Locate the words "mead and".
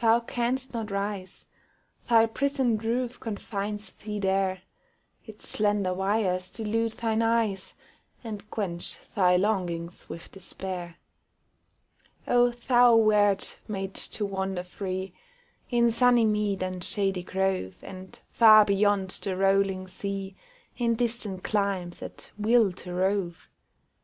16.24-16.84